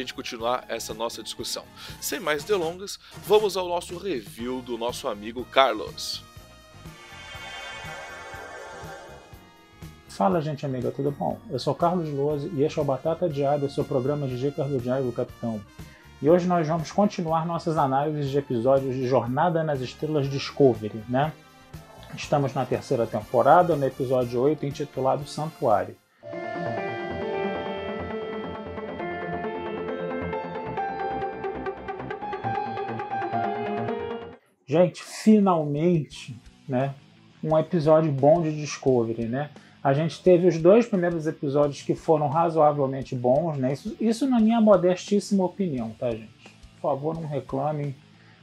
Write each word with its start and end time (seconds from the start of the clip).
gente 0.00 0.14
continuar 0.14 0.64
essa 0.68 0.92
nossa 0.92 1.22
discussão. 1.22 1.64
Sem 2.00 2.18
mais 2.20 2.44
delongas, 2.44 2.98
vamos 3.26 3.56
ao 3.56 3.68
nosso 3.68 3.96
review 3.96 4.60
do 4.62 4.76
nosso 4.76 5.08
amigo 5.08 5.44
Carlos. 5.44 6.22
Fala, 10.08 10.42
gente 10.42 10.66
amiga, 10.66 10.90
tudo 10.90 11.10
bom? 11.10 11.38
Eu 11.48 11.58
sou 11.58 11.74
Carlos 11.74 12.10
Lose 12.10 12.50
e 12.54 12.62
este 12.62 12.78
é 12.78 12.82
o 12.82 12.84
Batata 12.84 13.28
Diário, 13.28 13.70
seu 13.70 13.84
programa 13.84 14.26
de 14.26 14.38
dicas 14.38 14.68
do 14.68 14.78
Diário 14.78 15.10
Capitão. 15.12 15.60
E 16.20 16.28
hoje 16.28 16.46
nós 16.46 16.68
vamos 16.68 16.92
continuar 16.92 17.46
nossas 17.46 17.78
análises 17.78 18.30
de 18.30 18.36
episódios 18.36 18.94
de 18.94 19.06
Jornada 19.08 19.64
nas 19.64 19.80
Estrelas 19.80 20.28
Discovery, 20.28 21.02
né? 21.08 21.32
Estamos 22.14 22.52
na 22.52 22.66
terceira 22.66 23.06
temporada, 23.06 23.74
no 23.76 23.86
episódio 23.86 24.40
8, 24.40 24.66
intitulado 24.66 25.26
Santuário. 25.26 25.96
Gente, 34.70 35.02
finalmente, 35.02 36.40
né, 36.68 36.94
um 37.42 37.58
episódio 37.58 38.12
bom 38.12 38.40
de 38.40 38.54
Discovery, 38.54 39.24
né? 39.24 39.50
A 39.82 39.92
gente 39.92 40.22
teve 40.22 40.46
os 40.46 40.58
dois 40.58 40.86
primeiros 40.86 41.26
episódios 41.26 41.82
que 41.82 41.92
foram 41.96 42.28
razoavelmente 42.28 43.16
bons, 43.16 43.58
né? 43.58 43.72
Isso, 43.72 43.96
isso 44.00 44.30
na 44.30 44.38
minha 44.38 44.60
modestíssima 44.60 45.44
opinião, 45.44 45.90
tá, 45.98 46.12
gente? 46.12 46.56
Por 46.80 46.82
favor, 46.82 47.20
não 47.20 47.26
reclamem, 47.26 47.96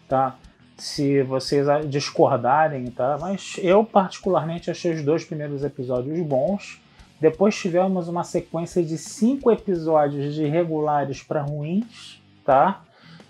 tá? 0.09 0.37
Se 0.75 1.23
vocês 1.23 1.65
discordarem, 1.87 2.87
tá? 2.87 3.17
Mas 3.21 3.55
eu 3.59 3.85
particularmente 3.85 4.69
achei 4.69 4.91
os 4.95 5.01
dois 5.05 5.23
primeiros 5.23 5.63
episódios 5.63 6.19
bons. 6.27 6.81
Depois 7.21 7.55
tivemos 7.55 8.09
uma 8.09 8.25
sequência 8.25 8.83
de 8.83 8.97
cinco 8.97 9.49
episódios 9.49 10.35
de 10.35 10.45
regulares 10.45 11.23
para 11.23 11.41
ruins, 11.41 12.21
tá? 12.43 12.83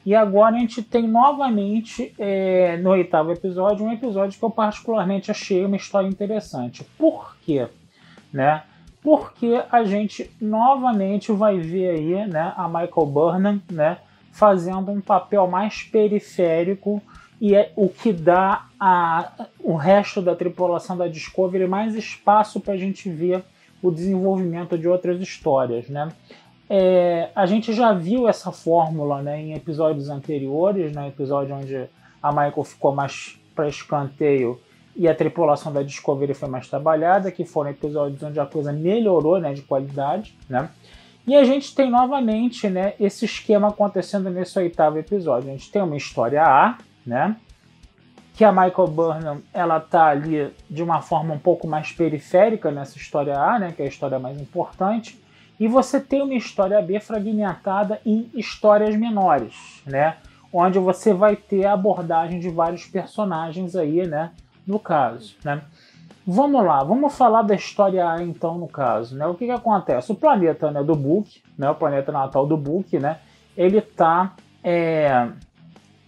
E 0.08 0.16
agora 0.16 0.56
a 0.56 0.60
gente 0.60 0.82
tem 0.82 1.06
novamente, 1.06 2.14
é, 2.18 2.78
no 2.78 2.92
oitavo 2.92 3.30
episódio, 3.30 3.86
um 3.86 3.92
episódio 3.92 4.40
que 4.40 4.46
eu 4.46 4.50
particularmente 4.50 5.30
achei 5.30 5.66
uma 5.66 5.76
história 5.76 6.08
interessante. 6.08 6.82
Por 6.98 7.36
quê? 7.42 7.68
Né? 8.32 8.64
Porque 9.04 9.62
a 9.70 9.84
gente 9.84 10.32
novamente 10.40 11.30
vai 11.34 11.60
ver 11.60 11.90
aí 11.90 12.26
né, 12.26 12.54
a 12.56 12.70
Michael 12.70 13.06
Burnham 13.06 13.62
né, 13.70 13.98
fazendo 14.32 14.92
um 14.92 15.02
papel 15.02 15.46
mais 15.46 15.84
periférico 15.84 17.02
e 17.42 17.54
é 17.54 17.73
o 17.76 17.90
que 17.90 18.14
dá 18.14 18.66
a, 18.80 19.46
o 19.60 19.76
resto 19.76 20.22
da 20.22 20.38
tripulação 20.38 20.96
da 20.96 21.10
Discovery 21.10 21.67
mais 21.67 21.96
espaço 21.96 22.62
para 22.62 22.76
a 22.76 22.78
gente 22.78 23.10
ver 23.10 23.44
o 23.84 23.92
desenvolvimento 23.92 24.78
de 24.78 24.88
outras 24.88 25.20
histórias. 25.20 25.90
Né? 25.90 26.08
É, 26.70 27.30
a 27.33 27.45
gente 27.45 27.72
já 27.73 27.94
viu 27.94 28.28
essa 28.28 28.52
fórmula 28.52 29.22
né, 29.22 29.42
em 29.42 29.54
episódios 29.54 30.10
anteriores, 30.10 30.94
no 30.94 31.02
né, 31.02 31.08
episódio 31.08 31.55
onde 31.55 31.89
a 32.22 32.32
Michael 32.32 32.64
ficou 32.64 32.94
mais 32.94 33.39
para 33.55 33.70
escanteio 33.70 34.60
e 34.95 35.08
a 35.08 35.16
tripulação 35.16 35.72
da 35.72 35.82
Discovery 35.82 36.33
foi 36.33 36.50
mais 36.50 36.67
trabalhada, 36.67 37.32
que 37.32 37.45
foram 37.45 37.70
episódios 37.70 38.22
onde 38.22 38.39
a 38.39 38.45
coisa 38.45 38.73
melhorou 38.73 39.39
né, 39.39 39.54
de 39.54 39.61
qualidade. 39.61 40.36
Né? 40.50 40.70
E 41.26 41.36
a 41.36 41.44
gente 41.44 41.73
tem 41.73 41.89
novamente 41.89 42.67
né, 42.67 42.94
esse 42.99 43.23
esquema 43.23 43.70
acontecendo 43.70 44.30
nesse 44.30 44.58
oitavo 44.60 44.98
episódio. 44.98 45.49
A 45.49 45.54
gente 45.54 45.72
tem 45.72 45.82
uma 45.82 45.95
história 45.95 46.44
A, 46.44 46.78
né, 47.05 47.36
que 48.34 48.44
a 48.44 48.52
Michael 48.52 48.88
Burnham 48.88 49.42
ela 49.54 49.80
tá 49.80 50.08
ali 50.08 50.52
de 50.70 50.84
uma 50.84 51.02
forma 51.02 51.34
um 51.34 51.39
pouco 51.39 51.67
mais 51.67 51.92
periférica 51.92 52.72
nessa 52.72 52.98
história 52.98 53.38
A, 53.39 53.58
né, 53.58 53.72
que 53.72 53.82
é 53.82 53.86
a 53.86 53.89
história 53.89 54.20
mais 54.20 54.39
importante 54.42 55.17
e 55.60 55.68
você 55.68 56.00
tem 56.00 56.22
uma 56.22 56.36
história 56.36 56.82
B 56.82 57.00
fragmentada 57.00 58.00
em 58.06 58.30
histórias 58.34 58.95
menores, 58.95 59.82
né? 59.86 60.18
Onde 60.52 60.80
você 60.80 61.14
vai 61.14 61.36
ter 61.36 61.66
a 61.66 61.73
abordagem 61.73 62.40
de 62.40 62.50
vários 62.50 62.86
personagens 62.86 63.76
aí, 63.76 64.08
né? 64.08 64.32
No 64.66 64.80
caso, 64.80 65.36
né? 65.44 65.62
Vamos 66.26 66.64
lá, 66.64 66.84
vamos 66.84 67.17
falar 67.17 67.42
da 67.42 67.56
história 67.56 68.08
A 68.08 68.22
então 68.22 68.58
no 68.58 68.67
caso, 68.67 69.16
né? 69.16 69.26
O 69.26 69.34
que 69.34 69.46
que 69.46 69.52
acontece? 69.52 70.12
O 70.12 70.16
planeta 70.16 70.70
né, 70.70 70.84
do 70.84 70.96
Book, 70.96 71.42
né? 71.58 71.70
O 71.70 71.76
planeta 71.76 72.12
natal 72.12 72.46
do 72.46 72.58
Book, 72.58 73.00
né? 73.00 73.20
Ele 73.56 73.82
tá 73.82 74.36
é, 74.64 75.30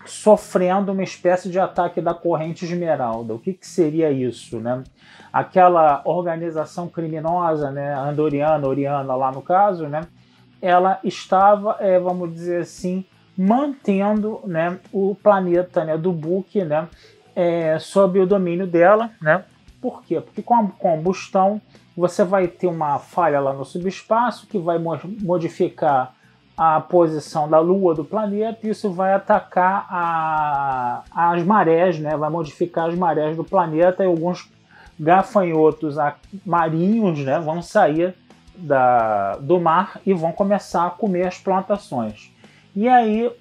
sofrendo 0.09 0.92
uma 0.92 1.03
espécie 1.03 1.50
de 1.50 1.59
ataque 1.59 2.02
da 2.02 2.14
corrente 2.14 2.66
esmeralda. 2.66 3.34
O 3.34 3.40
que, 3.40 3.53
que 3.53 3.68
seria 3.68 4.12
isso, 4.12 4.59
né? 4.59 4.84
Aquela 5.31 6.02
organização 6.06 6.88
criminosa, 6.88 7.70
né, 7.70 7.94
andoriana, 7.94 8.68
oriana 8.68 9.16
lá 9.16 9.31
no 9.31 9.42
caso, 9.42 9.88
né, 9.88 10.02
ela 10.59 11.00
estava, 11.03 11.78
é, 11.80 12.00
vamos 12.00 12.34
dizer 12.34 12.62
assim, 12.62 13.06
mantendo, 13.38 14.42
né, 14.46 14.80
o 14.92 15.16
planeta, 15.16 15.86
né, 15.86 15.97
do 15.97 16.12
Book, 16.12 16.64
né, 16.64 16.88
é, 17.36 17.78
sob 17.78 18.20
o 18.20 18.26
domínio 18.26 18.66
dela, 18.66 19.12
né? 19.22 19.46
Por 19.80 20.03
quê? 20.03 20.20
Porque 20.20 20.41
com 20.41 20.56
a 20.56 20.68
combustão 20.68 21.62
você 21.96 22.24
vai 22.24 22.47
ter 22.47 22.68
uma 22.68 22.97
falha 22.97 23.40
lá 23.40 23.53
no 23.53 23.64
subespaço 23.64 24.47
que 24.47 24.58
vai 24.58 24.78
modificar 24.80 26.16
a 26.62 26.81
posição 26.81 27.47
da 27.47 27.58
Lua 27.58 27.96
do 27.96 28.03
planeta, 28.03 28.68
isso 28.68 28.92
vai 28.92 29.14
atacar 29.14 29.88
a, 29.90 31.03
as 31.16 31.42
marés, 31.42 31.97
né? 31.97 32.18
vai 32.18 32.30
modificar 32.30 32.90
as 32.90 32.96
marés 32.96 33.38
do 33.38 33.46
planeta 33.46 34.03
e 34.03 34.08
alguns 34.08 34.52
gafanhotos 35.00 35.96
marinhos 36.46 37.20
né? 37.20 37.40
vão 37.40 37.62
sair 37.62 38.14
da, 38.58 39.38
do 39.38 39.58
mar 39.58 40.02
e 40.06 40.14
vão 40.14 40.34
começar 40.34 40.86
a 40.86 40.90
comer 40.90 41.28
as 41.28 41.38
plantações. 41.38 42.30
E 42.76 42.90
aí 42.90 43.31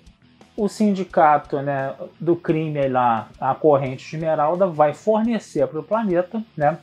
o 0.57 0.69
sindicato 0.69 1.61
né, 1.61 1.95
do 2.21 2.37
crime 2.37 2.87
lá, 2.87 3.31
a 3.41 3.53
corrente 3.53 4.15
esmeralda, 4.15 4.69
vai 4.69 4.95
fornecer 4.95 5.67
para 5.67 5.81
o 5.81 5.83
planeta 5.83 6.41
né, 6.57 6.79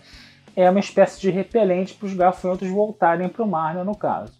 é 0.53 0.69
uma 0.69 0.81
espécie 0.81 1.21
de 1.21 1.29
repelente 1.29 1.93
para 1.93 2.07
os 2.07 2.13
gafanhotos 2.13 2.69
voltarem 2.69 3.29
para 3.29 3.43
o 3.43 3.47
mar, 3.47 3.73
né, 3.73 3.83
no 3.83 3.95
caso. 3.95 4.33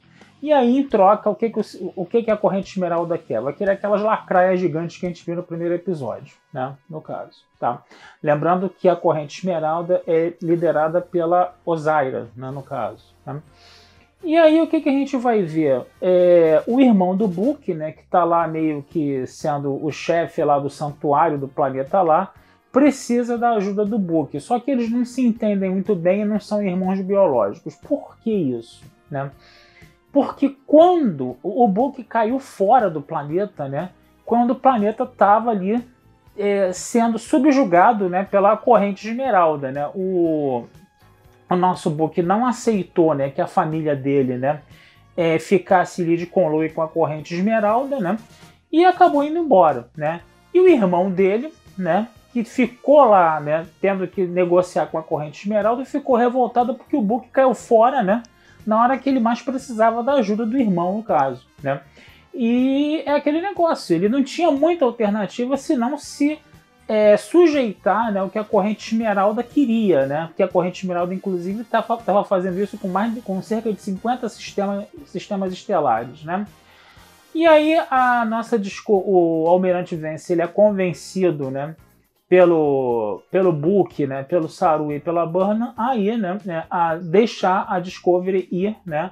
E 0.46 0.54
aí, 0.54 0.78
em 0.78 0.88
troca, 0.88 1.28
o 1.28 1.34
que, 1.34 1.50
que, 1.50 1.60
o, 1.60 1.94
o 1.96 2.06
que, 2.06 2.22
que 2.22 2.30
a 2.30 2.38
corrente 2.38 2.70
esmeralda 2.70 3.18
quer? 3.18 3.42
Vai 3.42 3.52
querer 3.52 3.72
aquelas 3.72 4.00
lacraias 4.00 4.60
gigantes 4.60 4.96
que 4.96 5.04
a 5.08 5.10
gente 5.10 5.26
viu 5.26 5.36
no 5.36 5.42
primeiro 5.42 5.74
episódio, 5.74 6.36
né? 6.54 6.76
No 6.88 7.02
caso, 7.02 7.40
tá? 7.60 7.82
Lembrando 8.22 8.70
que 8.70 8.88
a 8.88 8.96
corrente 8.96 9.40
esmeralda 9.40 10.04
é 10.06 10.34
liderada 10.40 11.02
pela 11.02 11.56
Osaira, 11.66 12.28
né? 12.36 12.52
No 12.52 12.62
caso, 12.62 13.04
tá? 13.26 13.42
E 14.24 14.38
aí, 14.38 14.62
o 14.62 14.68
que, 14.68 14.82
que 14.82 14.90
a 14.90 14.92
gente 14.92 15.18
vai 15.18 15.42
ver? 15.42 15.82
É, 16.00 16.62
o 16.68 16.80
irmão 16.80 17.18
do 17.18 17.28
Book, 17.28 17.74
né? 17.74 17.94
Que 17.94 18.04
tá 18.04 18.24
lá 18.24 18.48
meio 18.48 18.84
que 18.84 19.26
sendo 19.26 19.84
o 19.84 19.92
chefe 19.92 20.44
lá 20.44 20.60
do 20.60 20.70
santuário 20.70 21.40
do 21.40 21.48
planeta 21.48 22.04
lá, 22.04 22.32
precisa 22.72 23.36
da 23.36 23.54
ajuda 23.54 23.84
do 23.84 23.98
Book. 23.98 24.40
Só 24.40 24.60
que 24.60 24.70
eles 24.70 24.92
não 24.92 25.06
se 25.06 25.26
entendem 25.26 25.72
muito 25.72 25.96
bem 25.96 26.22
e 26.22 26.26
não 26.26 26.40
são 26.40 26.62
irmãos 26.62 27.02
biológicos. 27.02 27.74
Por 27.74 28.16
que 28.20 28.30
isso, 28.32 28.84
né? 29.10 29.32
Porque 30.16 30.56
quando 30.66 31.36
o 31.44 31.68
Book 31.68 32.02
caiu 32.06 32.40
fora 32.40 32.90
do 32.90 33.02
planeta, 33.02 33.68
né? 33.68 33.90
Quando 34.26 34.52
o 34.52 34.56
planeta 34.56 35.04
estava 35.04 35.50
ali 35.52 35.86
é, 36.38 36.72
sendo 36.72 37.20
subjugado 37.20 38.08
né, 38.08 38.24
pela 38.24 38.56
corrente 38.56 39.10
esmeralda, 39.10 39.74
né? 39.74 39.90
O, 39.94 40.68
o 41.50 41.56
nosso 41.58 41.90
Book 41.90 42.22
não 42.22 42.48
aceitou 42.48 43.14
né, 43.14 43.30
que 43.30 43.42
a 43.42 43.46
família 43.46 43.94
dele 43.94 44.38
né, 44.38 44.62
é, 45.18 45.38
ficasse 45.38 46.02
ali 46.02 46.16
de 46.16 46.26
conluio 46.26 46.74
com 46.74 46.82
a 46.82 46.88
corrente 46.88 47.36
esmeralda, 47.36 48.00
né? 48.00 48.18
E 48.72 48.86
acabou 48.86 49.22
indo 49.22 49.38
embora, 49.38 49.90
né? 49.98 50.22
E 50.54 50.62
o 50.62 50.70
irmão 50.70 51.12
dele, 51.12 51.54
né? 51.78 52.08
Que 52.32 52.46
ficou 52.46 53.04
lá, 53.04 53.42
né? 53.42 53.68
Tendo 53.82 54.08
que 54.08 54.26
negociar 54.26 54.86
com 54.86 54.98
a 54.98 55.04
corrente 55.04 55.42
esmeralda, 55.42 55.84
ficou 55.84 56.16
revoltado 56.16 56.74
porque 56.74 56.96
o 56.96 57.02
Book 57.02 57.28
caiu 57.28 57.54
fora, 57.54 58.02
né? 58.02 58.24
Na 58.66 58.82
hora 58.82 58.98
que 58.98 59.10
ele 59.10 59.20
mais 59.20 59.42
precisava 59.42 60.04
da 60.04 60.14
ajuda 60.14 60.46
do 60.46 60.58
irmão, 60.58 60.98
no 60.98 61.04
caso, 61.04 61.46
né? 61.62 61.82
E 62.34 63.02
é 63.06 63.12
aquele 63.12 63.42
negócio, 63.42 63.96
ele 63.96 64.10
não 64.10 64.24
tinha 64.24 64.52
muita 64.52 64.84
alternativa 64.84 65.56
senão 65.56 65.98
se 65.98 66.38
é, 66.88 67.18
sujeitar 67.18 68.12
né, 68.12 68.22
o 68.22 68.30
que 68.30 68.38
a 68.38 68.44
corrente 68.44 68.94
esmeralda 68.94 69.42
queria, 69.42 70.06
né? 70.06 70.28
Porque 70.28 70.44
a 70.44 70.48
corrente 70.48 70.84
esmeralda, 70.84 71.14
inclusive, 71.14 71.62
estava 71.62 72.24
fazendo 72.24 72.60
isso 72.60 72.78
com 72.78 72.88
mais 72.88 73.14
com 73.24 73.42
cerca 73.42 73.72
de 73.72 73.82
50 73.82 74.28
sistema, 74.30 74.86
sistemas 75.06 75.54
estelares, 75.54 76.24
né? 76.24 76.46
E 77.34 77.46
aí 77.46 77.78
a 77.90 78.24
nossa 78.26 78.62
o 78.88 79.46
Almirante 79.48 79.96
Vence 79.96 80.32
ele 80.32 80.42
é 80.42 80.48
convencido, 80.48 81.52
né? 81.52 81.76
Pelo, 82.36 83.22
pelo 83.32 83.54
Book, 83.54 84.06
né, 84.06 84.24
pelo 84.24 84.50
Saru 84.50 84.92
e 84.92 85.00
pela 85.00 85.26
Burnham, 85.26 85.74
aí, 85.78 86.18
né, 86.18 86.38
né, 86.44 86.66
a 86.70 86.96
deixar 86.96 87.66
a 87.70 87.80
Discovery 87.80 88.50
ir, 88.52 88.76
né, 88.86 89.12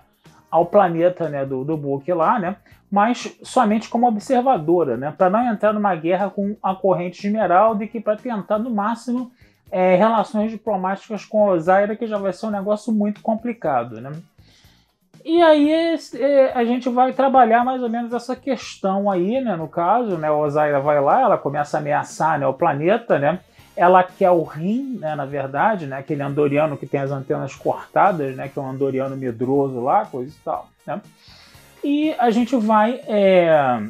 ao 0.51 0.65
planeta, 0.65 1.29
né, 1.29 1.45
do, 1.45 1.63
do 1.63 1.77
Book 1.77 2.11
lá, 2.11 2.37
né, 2.37 2.57
mas 2.91 3.39
somente 3.41 3.87
como 3.87 4.07
observadora, 4.07 4.97
né, 4.97 5.13
para 5.17 5.29
não 5.29 5.47
entrar 5.47 5.71
numa 5.71 5.95
guerra 5.95 6.29
com 6.29 6.57
a 6.61 6.75
corrente 6.75 7.25
esmeralda 7.25 7.85
e 7.85 7.87
que 7.87 8.01
para 8.01 8.17
tentar 8.17 8.59
no 8.59 8.69
máximo 8.69 9.31
é, 9.71 9.95
relações 9.95 10.51
diplomáticas 10.51 11.23
com 11.23 11.47
Osaira, 11.47 11.95
que 11.95 12.05
já 12.05 12.17
vai 12.17 12.33
ser 12.33 12.47
um 12.47 12.51
negócio 12.51 12.91
muito 12.91 13.21
complicado, 13.21 14.01
né? 14.01 14.11
E 15.25 15.41
aí 15.41 15.71
é, 15.71 16.51
a 16.53 16.65
gente 16.65 16.89
vai 16.89 17.13
trabalhar 17.13 17.63
mais 17.63 17.81
ou 17.81 17.89
menos 17.89 18.11
essa 18.13 18.35
questão 18.35 19.09
aí, 19.09 19.39
né? 19.39 19.55
No 19.55 19.67
caso, 19.67 20.17
né? 20.17 20.29
Osaira 20.29 20.81
vai 20.81 20.99
lá, 20.99 21.21
ela 21.21 21.37
começa 21.37 21.77
a 21.77 21.79
ameaçar 21.79 22.37
né, 22.37 22.45
o 22.45 22.53
planeta, 22.53 23.17
né? 23.17 23.39
Ela 23.75 24.03
quer 24.03 24.31
o 24.31 24.43
rim, 24.43 24.97
né? 24.99 25.15
Na 25.15 25.25
verdade, 25.25 25.85
né? 25.85 25.97
Aquele 25.97 26.21
andoriano 26.21 26.75
que 26.75 26.85
tem 26.85 26.99
as 26.99 27.11
antenas 27.11 27.55
cortadas, 27.55 28.35
né? 28.35 28.49
Que 28.49 28.59
é 28.59 28.61
um 28.61 28.69
andoriano 28.69 29.15
medroso 29.15 29.79
lá, 29.79 30.05
coisa 30.05 30.29
e 30.29 30.43
tal, 30.43 30.67
né? 30.85 31.01
E 31.83 32.13
a 32.19 32.29
gente 32.29 32.55
vai. 32.57 32.99
É... 33.07 33.81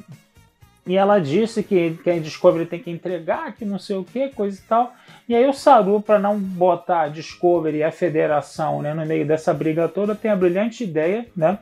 E 0.85 0.97
ela 0.97 1.19
disse 1.19 1.63
que, 1.63 1.97
que 2.03 2.09
a 2.09 2.19
Discovery 2.19 2.65
tem 2.65 2.79
que 2.79 2.91
entregar, 2.91 3.53
que 3.53 3.63
não 3.63 3.79
sei 3.79 3.95
o 3.95 4.03
que, 4.03 4.29
coisa 4.29 4.59
e 4.59 4.63
tal. 4.63 4.93
E 5.27 5.35
aí 5.35 5.47
o 5.47 5.53
Saru, 5.53 6.01
para 6.01 6.19
não 6.19 6.37
botar 6.37 7.01
a 7.01 7.07
Discovery 7.07 7.77
e 7.77 7.83
a 7.83 7.91
Federação 7.91 8.81
né, 8.81 8.93
no 8.93 9.05
meio 9.05 9.25
dessa 9.25 9.53
briga 9.53 9.87
toda, 9.87 10.13
tem 10.13 10.29
a 10.29 10.35
brilhante 10.35 10.83
ideia, 10.83 11.25
né, 11.35 11.59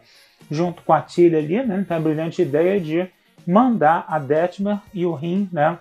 junto 0.49 0.81
com 0.81 0.91
a 0.91 1.01
Tilly 1.01 1.35
ali, 1.35 1.63
né, 1.63 1.85
tem 1.87 1.97
a 1.97 1.99
brilhante 1.99 2.41
ideia 2.41 2.79
de 2.79 3.07
mandar 3.45 4.05
a 4.07 4.17
Detmer 4.17 4.79
e 4.91 5.05
o 5.05 5.13
Rin, 5.13 5.47
né, 5.51 5.77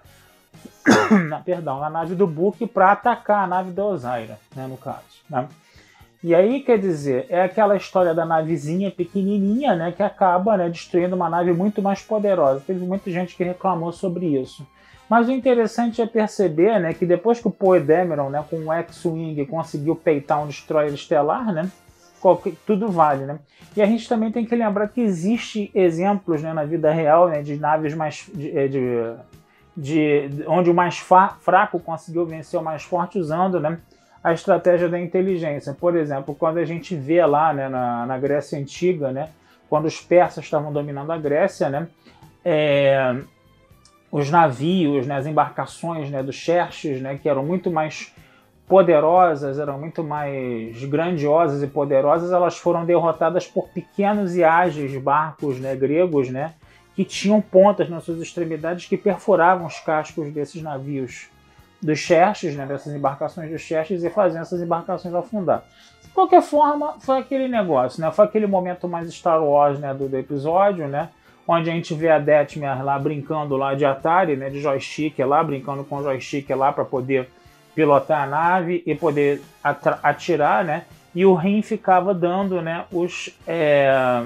perdão, 1.43 1.81
na 1.81 1.89
nave 1.89 2.15
do 2.15 2.27
Book 2.27 2.67
para 2.67 2.93
atacar 2.93 3.45
a 3.45 3.47
nave 3.47 3.71
da 3.71 3.85
Osaira, 3.85 4.39
né, 4.55 4.67
no 4.67 4.77
caso. 4.77 5.01
Né. 5.29 5.49
E 6.23 6.35
aí, 6.35 6.61
quer 6.61 6.79
dizer, 6.79 7.27
é 7.31 7.43
aquela 7.43 7.77
história 7.77 8.15
da 8.15 8.27
navezinha 8.27 8.91
pequenininha, 8.91 9.75
né, 9.75 9.91
que 9.91 10.03
acaba 10.03 10.57
né, 10.57 10.69
destruindo 10.69 11.17
uma 11.17 11.31
nave 11.31 11.53
muito 11.53 11.81
mais 11.81 12.03
poderosa. 12.03 12.63
Teve 12.67 12.85
muita 12.85 13.11
gente 13.11 13.35
que 13.35 13.43
reclamou 13.43 13.91
sobre 13.91 14.27
isso. 14.27 14.67
Mas 15.09 15.29
o 15.29 15.33
interessante 15.33 16.01
é 16.01 16.07
perceber 16.07 16.79
né, 16.79 16.93
que 16.93 17.07
depois 17.07 17.41
que 17.41 17.49
o 17.49 17.51
Poe 17.51 17.81
Dameron, 17.81 18.29
né, 18.29 18.45
com 18.49 18.57
o 18.57 18.73
X-Wing, 18.73 19.45
conseguiu 19.47 19.97
peitar 19.97 20.43
um 20.43 20.47
destroyer 20.47 20.93
estelar, 20.93 21.53
né, 21.53 21.71
qualquer, 22.21 22.53
tudo 22.67 22.89
vale. 22.89 23.25
Né? 23.25 23.39
E 23.75 23.81
a 23.81 23.87
gente 23.87 24.07
também 24.07 24.31
tem 24.31 24.45
que 24.45 24.55
lembrar 24.55 24.89
que 24.89 25.01
existe 25.01 25.71
exemplos 25.75 26.43
né, 26.43 26.53
na 26.53 26.65
vida 26.65 26.93
real 26.93 27.29
né, 27.29 27.43
de 27.43 27.57
naves 27.57 27.95
mais. 27.95 28.31
De, 28.33 28.57
é, 28.57 28.69
de, 28.69 28.81
de, 29.77 30.45
onde 30.47 30.71
o 30.71 30.75
mais 30.75 30.99
fraco 30.99 31.81
conseguiu 31.81 32.27
vencer 32.27 32.61
o 32.61 32.63
mais 32.63 32.83
forte 32.83 33.19
usando 33.19 33.59
né, 33.59 33.79
a 34.23 34.33
estratégia 34.33 34.89
da 34.89 34.99
inteligência. 34.99 35.73
Por 35.73 35.97
exemplo, 35.97 36.35
quando 36.35 36.59
a 36.59 36.65
gente 36.65 36.95
vê 36.95 37.25
lá 37.25 37.53
né, 37.53 37.69
na, 37.69 38.07
na 38.07 38.19
Grécia 38.19 38.59
Antiga, 38.59 39.11
né, 39.11 39.31
quando 39.69 39.87
os 39.87 40.01
persas 40.01 40.45
estavam 40.45 40.73
dominando 40.73 41.11
a 41.11 41.19
Grécia, 41.19 41.71
né, 41.71 41.89
é, 42.45 43.17
os 44.13 44.31
navios, 44.31 45.07
né, 45.07 45.17
as 45.17 45.27
embarcações 45.27 46.11
né, 46.11 46.23
dos 46.23 46.37
Xerxes, 46.37 47.01
né, 47.01 47.19
que 47.21 47.29
eram 47.29 47.45
muito 47.45 47.71
mais 47.71 48.15
poderosas, 48.69 49.59
eram 49.59 49.79
muito 49.81 50.05
mais 50.05 50.85
grandiosas 50.85 51.63
e 51.63 51.67
poderosas, 51.67 52.31
elas 52.31 52.57
foram 52.57 52.85
derrotadas 52.85 53.47
por 53.47 53.69
pequenos 53.71 54.37
e 54.37 54.45
ágeis 54.45 54.97
barcos 55.03 55.59
né, 55.59 55.75
gregos, 55.75 56.29
né, 56.29 56.55
que 56.95 57.05
tinham 57.05 57.41
pontas 57.41 57.89
nas 57.89 58.05
suas 58.05 58.21
extremidades 58.21 58.87
que 58.87 58.97
perfuravam 58.97 59.67
os 59.67 59.81
cascos 59.81 60.31
desses 60.33 60.63
navios 60.63 61.29
dos 61.83 61.99
Xerxes, 61.99 62.55
né, 62.55 62.67
dessas 62.67 62.95
embarcações 62.95 63.51
dos 63.51 63.61
Xerxes, 63.61 64.05
e 64.05 64.11
faziam 64.11 64.43
essas 64.43 64.61
embarcações 64.61 65.15
afundar. 65.15 65.65
De 66.03 66.09
qualquer 66.11 66.43
forma, 66.43 66.95
foi 67.01 67.19
aquele 67.19 67.49
negócio, 67.49 68.01
né, 68.01 68.11
foi 68.11 68.25
aquele 68.25 68.47
momento 68.47 68.87
mais 68.87 69.13
Star 69.13 69.43
Wars 69.43 69.79
né, 69.79 69.95
do, 69.95 70.09
do 70.09 70.17
episódio, 70.17 70.87
né, 70.87 71.09
onde 71.49 71.71
a 71.71 71.73
gente 71.73 71.95
vê 71.95 72.11
a 72.11 72.19
Detmer 72.19 72.85
lá 72.85 72.99
brincando 72.99 73.57
lá 73.57 73.75
de 73.75 73.85
Atari, 73.85 74.37
né, 74.37 74.51
de 74.51 74.61
joystick 74.61 75.19
lá, 75.21 75.43
brincando 75.43 75.83
com 75.85 76.03
joystick 76.03 76.49
lá 76.51 76.73
para 76.73 76.85
poder 76.85 77.29
pilotar 77.75 78.25
a 78.25 78.27
nave 78.27 78.83
e 78.85 78.95
poder 78.95 79.41
atirar, 80.03 80.65
né, 80.65 80.85
e 81.15 81.25
o 81.25 81.35
Rin 81.35 81.63
ficava 81.63 82.13
dando, 82.13 82.61
né, 82.61 82.85
os, 82.93 83.31
é, 83.47 84.23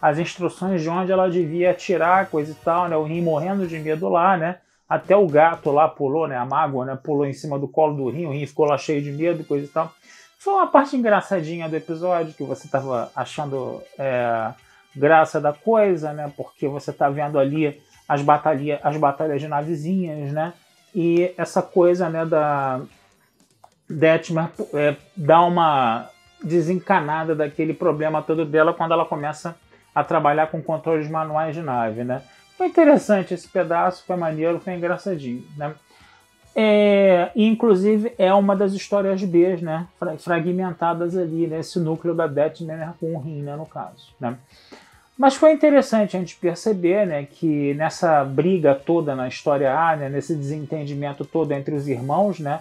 as 0.00 0.18
instruções 0.18 0.82
de 0.82 0.88
onde 0.90 1.10
ela 1.10 1.28
devia 1.28 1.70
atirar, 1.70 2.26
coisa 2.26 2.52
e 2.52 2.54
tal, 2.56 2.86
né, 2.86 2.96
o 2.96 3.04
Rin 3.04 3.22
morrendo 3.22 3.66
de 3.66 3.78
medo 3.78 4.08
lá, 4.08 4.36
né, 4.36 4.56
até 4.88 5.16
o 5.16 5.26
gato 5.26 5.70
lá 5.70 5.86
pulou, 5.86 6.26
né? 6.26 6.36
A 6.36 6.46
mágoa, 6.46 6.86
né? 6.86 6.98
Pulou 7.02 7.26
em 7.26 7.32
cima 7.32 7.58
do 7.58 7.68
colo 7.68 7.96
do 7.96 8.10
rim, 8.10 8.26
o 8.26 8.32
rim 8.32 8.46
ficou 8.46 8.64
lá 8.64 8.78
cheio 8.78 9.02
de 9.02 9.12
medo, 9.12 9.44
coisa 9.44 9.66
e 9.66 9.68
tal. 9.68 9.92
Foi 10.38 10.54
uma 10.54 10.66
parte 10.66 10.96
engraçadinha 10.96 11.68
do 11.68 11.76
episódio 11.76 12.32
que 12.32 12.44
você 12.44 12.66
estava 12.66 13.10
achando 13.14 13.82
é, 13.98 14.52
graça 14.94 15.40
da 15.40 15.52
coisa, 15.52 16.12
né? 16.12 16.32
Porque 16.36 16.66
você 16.68 16.90
está 16.90 17.10
vendo 17.10 17.38
ali 17.38 17.80
as, 18.08 18.22
batalha, 18.22 18.80
as 18.82 18.96
batalhas 18.96 19.40
de 19.40 19.48
navezinhas, 19.48 20.32
né? 20.32 20.54
E 20.94 21.34
essa 21.36 21.60
coisa, 21.60 22.08
né, 22.08 22.24
da 22.24 22.80
Detmer 23.88 24.48
é, 24.72 24.96
dá 25.14 25.42
uma 25.42 26.08
desencanada 26.42 27.34
daquele 27.34 27.74
problema 27.74 28.22
todo 28.22 28.44
dela 28.44 28.72
quando 28.72 28.92
ela 28.92 29.04
começa 29.04 29.56
a 29.94 30.04
trabalhar 30.04 30.46
com 30.46 30.62
controles 30.62 31.10
manuais 31.10 31.54
de 31.54 31.62
nave, 31.62 32.04
né? 32.04 32.22
Foi 32.58 32.66
interessante 32.66 33.32
esse 33.32 33.46
pedaço, 33.46 34.02
foi 34.04 34.16
maneiro, 34.16 34.58
foi 34.58 34.74
engraçadinho, 34.74 35.44
né? 35.56 35.74
É, 36.56 37.30
inclusive 37.36 38.12
é 38.18 38.34
uma 38.34 38.56
das 38.56 38.72
histórias 38.72 39.22
B, 39.22 39.58
né, 39.58 39.86
fragmentadas 40.18 41.16
ali 41.16 41.46
nesse 41.46 41.78
núcleo 41.78 42.16
da 42.16 42.26
Batman 42.26 42.96
com 42.98 43.14
o 43.14 43.20
Rin, 43.20 43.42
né, 43.42 43.54
no 43.54 43.64
caso, 43.64 44.12
né. 44.18 44.36
Mas 45.16 45.36
foi 45.36 45.52
interessante 45.52 46.16
a 46.16 46.20
gente 46.20 46.34
perceber, 46.34 47.06
né, 47.06 47.28
que 47.30 47.74
nessa 47.74 48.24
briga 48.24 48.74
toda 48.74 49.14
na 49.14 49.28
história 49.28 49.72
A, 49.72 49.94
né, 49.94 50.08
nesse 50.08 50.34
desentendimento 50.34 51.24
todo 51.24 51.52
entre 51.52 51.76
os 51.76 51.86
irmãos, 51.86 52.40
né, 52.40 52.58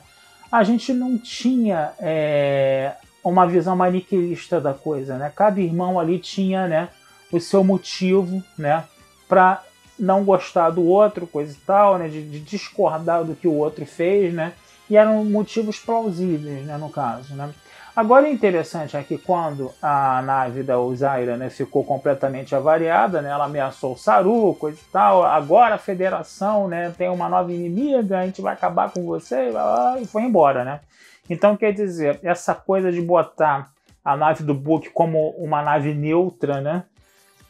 a 0.51 0.63
gente 0.63 0.93
não 0.93 1.17
tinha 1.17 1.93
é, 1.98 2.91
uma 3.24 3.48
visão 3.48 3.75
maniqueísta 3.75 4.62
da 4.62 4.75
coisa, 4.75 5.17
né. 5.17 5.31
Cada 5.36 5.60
irmão 5.60 6.00
ali 6.00 6.19
tinha, 6.19 6.67
né, 6.67 6.89
o 7.31 7.39
seu 7.39 7.63
motivo, 7.63 8.43
né, 8.60 8.83
para 9.27 9.63
não 9.99 10.23
gostar 10.23 10.69
do 10.69 10.85
outro, 10.85 11.27
coisa 11.27 11.53
e 11.53 11.65
tal, 11.65 11.97
né? 11.97 12.07
De, 12.07 12.21
de, 12.21 12.39
discordar 12.39 13.23
do 13.23 13.35
que 13.35 13.47
o 13.47 13.53
outro 13.53 13.85
fez, 13.85 14.33
né? 14.33 14.53
E 14.89 14.95
eram 14.95 15.23
motivos 15.25 15.79
plausíveis, 15.79 16.65
né? 16.65 16.77
No 16.77 16.89
caso, 16.89 17.35
né? 17.35 17.51
Agora, 17.97 18.29
interessante 18.29 18.95
é 18.95 19.01
que 19.01 19.17
quando 19.17 19.71
a 19.81 20.21
nave 20.21 20.61
da 20.61 20.79
Osaira 20.79 21.35
né, 21.35 21.49
ficou 21.49 21.83
completamente 21.83 22.53
avariada, 22.53 23.23
né, 23.23 23.29
ela 23.31 23.45
ameaçou 23.45 23.93
o 23.93 23.97
Saru, 23.97 24.53
coisa 24.53 24.77
e 24.79 24.91
tal, 24.91 25.25
agora 25.25 25.73
a 25.73 25.79
federação 25.79 26.67
né, 26.67 26.93
tem 26.95 27.09
uma 27.09 27.27
nova 27.27 27.51
inimiga, 27.51 28.19
a 28.19 28.25
gente 28.27 28.39
vai 28.39 28.53
acabar 28.53 28.91
com 28.91 29.03
você, 29.03 29.49
e 29.99 30.05
foi 30.05 30.21
embora, 30.21 30.63
né? 30.63 30.81
Então, 31.27 31.57
quer 31.57 31.73
dizer, 31.73 32.19
essa 32.21 32.53
coisa 32.53 32.91
de 32.91 33.01
botar 33.01 33.71
a 34.05 34.15
nave 34.15 34.43
do 34.43 34.53
Book 34.53 34.91
como 34.91 35.31
uma 35.31 35.63
nave 35.63 35.91
neutra, 35.95 36.61
né? 36.61 36.83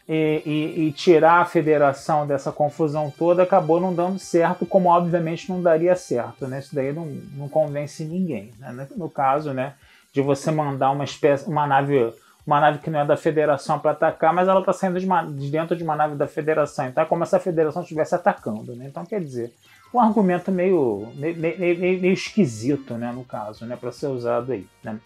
E, 0.07 0.41
e, 0.45 0.87
e, 0.87 0.91
tirar 0.93 1.41
a 1.41 1.45
federação 1.45 2.25
dessa 2.25 2.49
confusão 2.49 3.11
toda 3.15 3.43
acabou 3.43 3.81
não 3.81 3.93
dando 3.93 4.17
certo, 4.17 4.65
como 4.65 4.89
obviamente 4.89 5.49
não 5.49 5.61
daria 5.61 5.95
certo, 5.97 6.47
né? 6.47 6.59
Isso 6.59 6.73
daí 6.73 6.93
não, 6.93 7.05
não 7.35 7.49
convence 7.49 8.05
ninguém, 8.05 8.53
né? 8.57 8.87
No 8.95 9.09
caso, 9.09 9.53
né, 9.53 9.73
de 10.13 10.21
você 10.21 10.49
mandar 10.49 10.91
uma 10.91 11.03
espécie, 11.03 11.45
uma 11.49 11.67
nave, 11.67 12.13
uma 12.45 12.61
nave 12.61 12.79
que 12.79 12.89
não 12.89 13.01
é 13.01 13.05
da 13.05 13.17
federação 13.17 13.79
para 13.79 13.91
atacar, 13.91 14.33
mas 14.33 14.47
ela 14.47 14.61
está 14.61 14.71
saindo 14.71 14.97
de, 14.97 15.05
uma, 15.05 15.23
de, 15.23 15.51
dentro 15.51 15.75
de 15.75 15.83
uma 15.83 15.95
nave 15.95 16.15
da 16.15 16.25
federação, 16.25 16.87
então 16.87 17.03
é 17.03 17.05
como 17.05 17.25
se 17.25 17.35
a 17.35 17.39
federação 17.39 17.81
estivesse 17.81 18.15
atacando, 18.15 18.77
né? 18.77 18.85
Então 18.85 19.05
quer 19.05 19.19
dizer, 19.19 19.53
um 19.93 19.99
argumento 19.99 20.53
meio, 20.53 21.11
meio, 21.15 21.37
meio, 21.37 21.79
meio 21.79 22.13
esquisito, 22.13 22.93
né, 22.93 23.11
no 23.11 23.25
caso, 23.25 23.65
né, 23.65 23.75
para 23.75 23.91
ser 23.91 24.07
usado 24.07 24.53
aí, 24.53 24.65
né? 24.81 24.99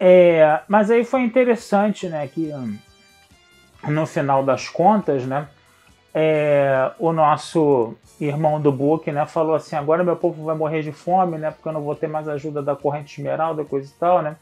É, 0.00 0.60
mas 0.66 0.90
aí 0.90 1.04
foi 1.04 1.22
interessante, 1.22 2.08
né, 2.08 2.26
que 2.26 2.52
hum, 2.52 2.76
no 3.88 4.06
final 4.06 4.44
das 4.44 4.68
contas, 4.68 5.24
né, 5.24 5.48
é, 6.14 6.90
o 6.98 7.12
nosso 7.12 7.94
irmão 8.20 8.60
do 8.60 8.70
Book, 8.70 9.10
né, 9.10 9.26
falou 9.26 9.54
assim, 9.54 9.76
agora 9.76 10.04
meu 10.04 10.16
povo 10.16 10.44
vai 10.44 10.56
morrer 10.56 10.82
de 10.82 10.92
fome, 10.92 11.38
né, 11.38 11.50
porque 11.50 11.68
eu 11.68 11.72
não 11.72 11.82
vou 11.82 11.94
ter 11.94 12.06
mais 12.06 12.28
ajuda 12.28 12.62
da 12.62 12.76
corrente 12.76 13.20
esmeralda, 13.20 13.64
coisa 13.64 13.90
e 13.90 13.98
tal, 13.98 14.22
né, 14.22 14.36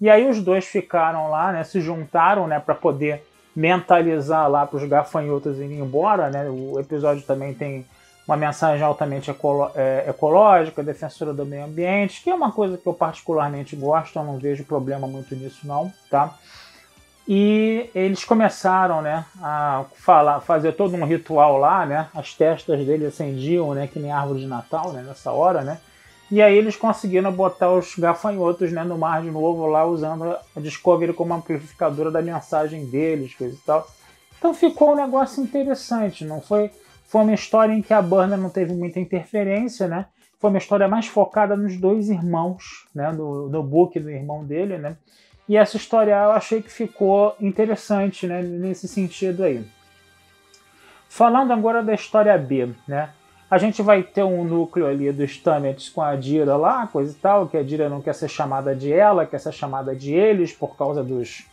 E 0.00 0.10
aí 0.10 0.28
os 0.28 0.42
dois 0.42 0.66
ficaram 0.66 1.30
lá, 1.30 1.52
né, 1.52 1.64
se 1.64 1.80
juntaram, 1.80 2.46
né, 2.46 2.60
para 2.60 2.74
poder 2.74 3.22
mentalizar 3.56 4.50
lá 4.50 4.66
para 4.66 4.76
os 4.76 4.84
gafanhotos 4.84 5.56
irem 5.56 5.80
embora, 5.80 6.28
né? 6.28 6.46
O 6.50 6.78
episódio 6.78 7.22
também 7.22 7.54
tem 7.54 7.86
uma 8.28 8.36
mensagem 8.36 8.84
altamente 8.84 9.34
é, 9.74 10.04
ecológica, 10.08 10.82
defensora 10.82 11.32
do 11.32 11.46
meio 11.46 11.64
ambiente, 11.64 12.22
que 12.22 12.28
é 12.28 12.34
uma 12.34 12.52
coisa 12.52 12.76
que 12.76 12.86
eu 12.86 12.92
particularmente 12.92 13.74
gosto, 13.74 14.18
eu 14.18 14.24
não 14.24 14.36
vejo 14.36 14.64
problema 14.64 15.06
muito 15.06 15.34
nisso 15.34 15.66
não, 15.66 15.90
tá? 16.10 16.34
E 17.28 17.90
eles 17.92 18.24
começaram, 18.24 19.02
né, 19.02 19.24
a 19.42 19.84
falar, 19.96 20.40
fazer 20.40 20.72
todo 20.72 20.94
um 20.94 21.04
ritual 21.04 21.58
lá, 21.58 21.84
né? 21.84 22.08
As 22.14 22.32
testas 22.34 22.86
dele 22.86 23.06
acendiam, 23.06 23.74
né, 23.74 23.88
que 23.88 23.98
nem 23.98 24.12
árvore 24.12 24.40
de 24.40 24.46
Natal, 24.46 24.92
né, 24.92 25.02
nessa 25.02 25.32
hora, 25.32 25.62
né? 25.62 25.78
E 26.30 26.42
aí 26.42 26.56
eles 26.56 26.76
conseguiram 26.76 27.32
botar 27.32 27.72
os 27.72 27.94
gafanhotos 27.96 28.72
né, 28.72 28.82
no 28.82 28.98
mar 28.98 29.22
de 29.22 29.30
novo 29.30 29.66
lá, 29.66 29.84
usando 29.84 30.36
a 30.56 30.60
Discovery 30.60 31.12
como 31.12 31.34
amplificadora 31.34 32.10
da 32.10 32.20
mensagem 32.20 32.86
deles, 32.86 33.34
coisa 33.34 33.54
e 33.54 33.58
tal. 33.58 33.86
Então 34.38 34.52
ficou 34.52 34.92
um 34.92 34.96
negócio 34.96 35.42
interessante, 35.42 36.24
não 36.24 36.40
foi? 36.40 36.70
Foi 37.06 37.22
uma 37.22 37.34
história 37.34 37.72
em 37.72 37.80
que 37.80 37.94
a 37.94 38.02
banda 38.02 38.36
não 38.36 38.50
teve 38.50 38.74
muita 38.74 38.98
interferência, 38.98 39.86
né? 39.86 40.06
Foi 40.40 40.50
uma 40.50 40.58
história 40.58 40.88
mais 40.88 41.06
focada 41.06 41.56
nos 41.56 41.76
dois 41.76 42.08
irmãos, 42.08 42.86
né? 42.94 43.12
No, 43.12 43.48
no 43.48 43.62
book 43.62 43.98
do 43.98 44.10
irmão 44.10 44.44
dele, 44.44 44.78
né? 44.78 44.96
E 45.48 45.56
essa 45.56 45.76
história 45.76 46.12
eu 46.12 46.32
achei 46.32 46.60
que 46.60 46.70
ficou 46.70 47.36
interessante, 47.40 48.26
né? 48.26 48.42
Nesse 48.42 48.88
sentido 48.88 49.44
aí. 49.44 49.64
Falando 51.08 51.52
agora 51.52 51.82
da 51.82 51.94
história 51.94 52.36
B, 52.36 52.70
né? 52.86 53.10
A 53.48 53.58
gente 53.58 53.80
vai 53.80 54.02
ter 54.02 54.24
um 54.24 54.44
núcleo 54.44 54.86
ali 54.86 55.12
dos 55.12 55.30
Stamets 55.30 55.88
com 55.88 56.02
a 56.02 56.16
Dira 56.16 56.56
lá, 56.56 56.88
coisa 56.88 57.12
e 57.12 57.14
tal, 57.14 57.46
que 57.46 57.56
a 57.56 57.62
Dira 57.62 57.88
não 57.88 58.02
quer 58.02 58.14
ser 58.14 58.28
chamada 58.28 58.74
de 58.74 58.92
ela, 58.92 59.24
quer 59.24 59.38
ser 59.38 59.52
chamada 59.52 59.94
de 59.94 60.12
eles 60.12 60.52
por 60.52 60.76
causa 60.76 61.02
dos. 61.02 61.46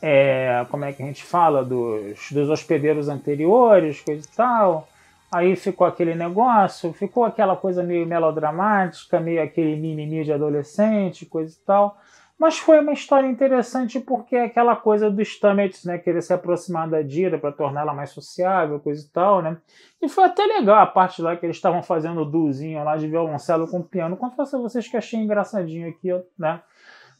É, 0.00 0.64
como 0.70 0.86
é 0.86 0.92
que 0.92 1.02
a 1.02 1.06
gente 1.06 1.22
fala? 1.22 1.62
Dos, 1.62 2.32
dos 2.32 2.48
hospedeiros 2.48 3.10
anteriores, 3.10 4.00
coisa 4.00 4.26
e 4.26 4.36
tal. 4.36 4.88
Aí 5.30 5.54
ficou 5.54 5.86
aquele 5.86 6.14
negócio, 6.14 6.94
ficou 6.94 7.24
aquela 7.24 7.54
coisa 7.54 7.82
meio 7.82 8.06
melodramática, 8.06 9.20
meio 9.20 9.42
aquele 9.42 9.76
mimimi 9.76 10.24
de 10.24 10.32
adolescente, 10.32 11.26
coisa 11.26 11.54
e 11.54 11.66
tal. 11.66 11.98
Mas 12.38 12.56
foi 12.56 12.78
uma 12.78 12.92
história 12.92 13.26
interessante 13.26 13.98
porque 13.98 14.36
é 14.36 14.44
aquela 14.44 14.76
coisa 14.76 15.10
do 15.10 15.20
Stamets, 15.24 15.84
né, 15.84 15.98
querer 15.98 16.22
se 16.22 16.32
aproximar 16.32 16.88
da 16.88 17.02
Dira 17.02 17.36
para 17.36 17.50
torná-la 17.50 17.92
mais 17.92 18.10
sociável, 18.10 18.78
coisa 18.78 19.04
e 19.04 19.10
tal, 19.10 19.42
né? 19.42 19.58
E 20.00 20.08
foi 20.08 20.24
até 20.24 20.46
legal 20.46 20.78
a 20.78 20.86
parte 20.86 21.20
lá 21.20 21.36
que 21.36 21.44
eles 21.44 21.56
estavam 21.56 21.82
fazendo 21.82 22.20
o 22.20 22.24
duzinho 22.24 22.84
lá 22.84 22.96
de 22.96 23.08
violoncelo 23.08 23.66
com 23.66 23.82
piano. 23.82 24.16
Confesso 24.16 24.56
a 24.56 24.60
vocês 24.60 24.86
que 24.86 24.96
achei 24.96 25.18
engraçadinho 25.18 25.88
aqui, 25.88 26.10
né? 26.38 26.62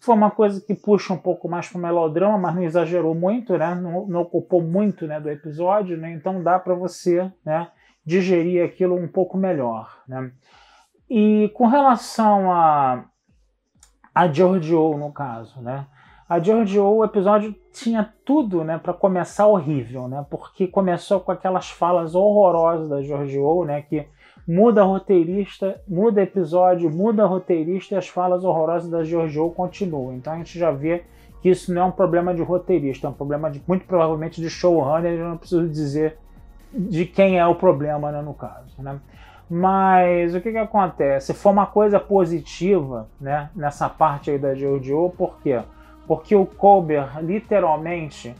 Foi 0.00 0.14
uma 0.14 0.30
coisa 0.30 0.60
que 0.60 0.74
puxa 0.74 1.12
um 1.12 1.18
pouco 1.18 1.48
mais 1.48 1.68
para 1.68 1.78
o 1.78 1.82
melodrama, 1.82 2.38
mas 2.38 2.54
não 2.54 2.62
exagerou 2.62 3.14
muito, 3.14 3.58
né? 3.58 3.74
Não, 3.74 4.06
não, 4.06 4.20
ocupou 4.20 4.62
muito, 4.62 5.06
né, 5.08 5.18
do 5.18 5.28
episódio, 5.28 5.96
né? 5.96 6.12
Então 6.12 6.40
dá 6.40 6.60
para 6.60 6.74
você, 6.74 7.28
né, 7.44 7.68
digerir 8.04 8.64
aquilo 8.64 8.94
um 8.94 9.08
pouco 9.08 9.36
melhor, 9.36 10.00
né? 10.06 10.30
E 11.10 11.50
com 11.54 11.66
relação 11.66 12.52
a 12.52 13.04
a 14.18 14.26
Giorgio, 14.26 14.98
no 14.98 15.12
caso, 15.12 15.60
né? 15.60 15.86
A 16.28 16.40
Giorgio, 16.40 16.84
o 16.84 17.04
episódio 17.04 17.54
tinha 17.72 18.12
tudo, 18.24 18.64
né, 18.64 18.76
para 18.76 18.92
começar 18.92 19.46
horrível, 19.46 20.08
né? 20.08 20.26
Porque 20.28 20.66
começou 20.66 21.20
com 21.20 21.30
aquelas 21.30 21.70
falas 21.70 22.16
horrorosas 22.16 22.88
da 22.88 23.00
Giorgio, 23.00 23.64
né, 23.64 23.80
que 23.82 24.08
muda 24.46 24.82
roteirista, 24.82 25.80
muda 25.86 26.20
episódio, 26.20 26.90
muda 26.90 27.26
roteirista 27.26 27.94
e 27.94 27.98
as 27.98 28.08
falas 28.08 28.42
horrorosas 28.42 28.90
da 28.90 29.04
Giorgio 29.04 29.50
continuam. 29.50 30.14
Então 30.14 30.32
a 30.32 30.36
gente 30.38 30.58
já 30.58 30.72
vê 30.72 31.04
que 31.40 31.48
isso 31.48 31.72
não 31.72 31.82
é 31.82 31.84
um 31.84 31.92
problema 31.92 32.34
de 32.34 32.42
roteirista, 32.42 33.06
é 33.06 33.10
um 33.10 33.14
problema 33.14 33.48
de 33.48 33.62
muito 33.68 33.86
provavelmente 33.86 34.40
de 34.40 34.50
showrunner, 34.50 35.12
eu 35.12 35.28
não 35.28 35.36
preciso 35.36 35.68
dizer 35.68 36.18
de 36.74 37.06
quem 37.06 37.38
é 37.38 37.46
o 37.46 37.54
problema, 37.54 38.10
né, 38.10 38.20
no 38.20 38.34
caso, 38.34 38.82
né? 38.82 38.98
Mas 39.50 40.34
o 40.34 40.40
que, 40.40 40.52
que 40.52 40.58
acontece? 40.58 41.32
Foi 41.32 41.52
uma 41.52 41.66
coisa 41.66 41.98
positiva 41.98 43.08
né, 43.20 43.48
nessa 43.54 43.88
parte 43.88 44.30
aí 44.30 44.38
da 44.38 44.54
Jojo, 44.54 45.10
por 45.16 45.38
quê? 45.40 45.60
Porque 46.06 46.34
o 46.36 46.44
Colbert 46.44 47.18
literalmente 47.20 48.34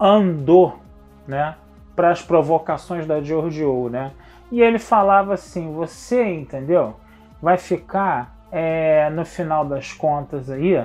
andou 0.00 0.78
né, 1.26 1.54
para 1.94 2.10
as 2.10 2.22
provocações 2.22 3.06
da 3.06 3.20
Jojo, 3.20 3.88
né? 3.88 4.12
E 4.50 4.60
ele 4.60 4.78
falava 4.78 5.34
assim: 5.34 5.72
você 5.72 6.24
entendeu? 6.24 6.96
Vai 7.40 7.58
ficar 7.58 8.36
é, 8.50 9.10
no 9.10 9.24
final 9.24 9.64
das 9.64 9.92
contas 9.92 10.50
aí 10.50 10.84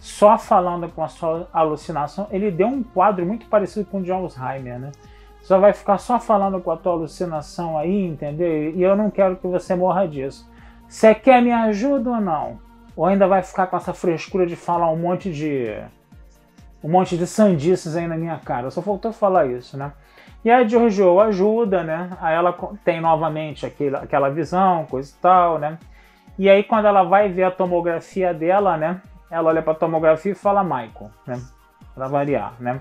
só 0.00 0.38
falando 0.38 0.88
com 0.88 1.02
a 1.02 1.08
sua 1.08 1.48
alucinação. 1.52 2.28
Ele 2.30 2.50
deu 2.50 2.68
um 2.68 2.82
quadro 2.82 3.24
muito 3.26 3.46
parecido 3.46 3.86
com 3.86 3.98
o 3.98 4.02
de 4.02 4.12
Alzheimer, 4.12 4.78
né? 4.78 4.92
Só 5.42 5.58
vai 5.58 5.72
ficar 5.72 5.98
só 5.98 6.20
falando 6.20 6.60
com 6.60 6.70
a 6.70 6.76
tua 6.76 6.92
alucinação 6.92 7.78
aí, 7.78 8.06
entendeu? 8.06 8.70
E 8.70 8.82
eu 8.82 8.96
não 8.96 9.10
quero 9.10 9.36
que 9.36 9.46
você 9.46 9.74
morra 9.74 10.06
disso. 10.06 10.48
Você 10.86 11.14
quer 11.14 11.42
me 11.42 11.52
ajuda 11.52 12.10
ou 12.10 12.20
não? 12.20 12.58
Ou 12.96 13.06
ainda 13.06 13.26
vai 13.26 13.42
ficar 13.42 13.66
com 13.66 13.76
essa 13.76 13.94
frescura 13.94 14.46
de 14.46 14.56
falar 14.56 14.90
um 14.90 14.96
monte 14.96 15.32
de. 15.32 15.68
um 16.82 16.90
monte 16.90 17.16
de 17.16 17.26
sandices 17.26 17.94
aí 17.94 18.06
na 18.06 18.16
minha 18.16 18.38
cara? 18.38 18.70
Só 18.70 18.82
faltou 18.82 19.12
falar 19.12 19.46
isso, 19.46 19.76
né? 19.76 19.92
E 20.44 20.50
a 20.50 20.66
Giorgio 20.66 21.20
ajuda, 21.20 21.82
né? 21.82 22.10
Aí 22.20 22.34
ela 22.34 22.52
tem 22.84 23.00
novamente 23.00 23.66
aquela, 23.66 23.98
aquela 24.00 24.30
visão, 24.30 24.86
coisa 24.86 25.12
e 25.12 25.20
tal, 25.20 25.58
né? 25.58 25.78
E 26.38 26.48
aí 26.48 26.62
quando 26.62 26.86
ela 26.86 27.02
vai 27.02 27.28
ver 27.28 27.44
a 27.44 27.50
tomografia 27.50 28.32
dela, 28.32 28.76
né? 28.76 29.00
Ela 29.30 29.50
olha 29.50 29.62
para 29.62 29.72
a 29.72 29.76
tomografia 29.76 30.32
e 30.32 30.34
fala 30.34 30.62
Michael, 30.62 31.10
né? 31.26 31.40
Para 31.94 32.08
variar, 32.08 32.54
né? 32.60 32.80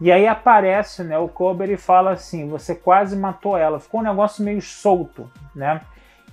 E 0.00 0.10
aí 0.10 0.26
aparece 0.26 1.04
né, 1.04 1.18
o 1.18 1.28
Kober 1.28 1.70
e 1.70 1.76
fala 1.76 2.12
assim: 2.12 2.48
você 2.48 2.74
quase 2.74 3.16
matou 3.16 3.56
ela. 3.56 3.78
Ficou 3.78 4.00
um 4.00 4.04
negócio 4.04 4.44
meio 4.44 4.62
solto, 4.62 5.30
né? 5.54 5.82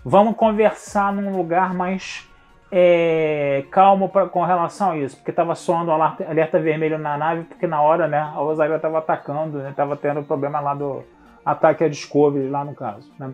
Vamos 0.06 0.38
conversar 0.38 1.12
num 1.12 1.36
lugar 1.36 1.74
mais 1.74 2.28
é, 2.72 3.66
calmo 3.72 4.10
pra, 4.10 4.28
com 4.28 4.44
relação 4.44 4.92
a 4.92 4.98
isso, 4.98 5.18
porque 5.18 5.32
estava 5.32 5.56
soando 5.56 5.92
alerta, 5.92 6.26
alerta, 6.30 6.60
vermelho 6.60 6.98
na 6.98 7.18
nave, 7.18 7.44
porque 7.44 7.68
na 7.68 7.82
hora 7.82 8.08
né, 8.08 8.20
a 8.20 8.42
Osaira 8.42 8.78
estava 8.78 9.00
atacando, 9.00 9.60
né, 9.60 9.74
tendo 10.02 10.24
problema 10.24 10.60
lá 10.60 10.74
do 10.74 11.04
ataque 11.46 11.84
a 11.84 11.90
Discovery, 11.90 12.50
lá 12.50 12.64
no 12.64 12.74
caso. 12.74 13.12
Né? 13.20 13.34